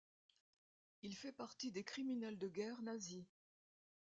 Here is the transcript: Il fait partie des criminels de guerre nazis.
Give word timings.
Il 1.03 1.15
fait 1.15 1.31
partie 1.31 1.71
des 1.71 1.83
criminels 1.83 2.39
de 2.39 2.47
guerre 2.47 2.81
nazis. 2.81 3.27